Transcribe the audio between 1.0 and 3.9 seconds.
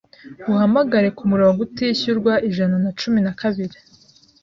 ku murongo utishyurwa ijana na cumi na kabiri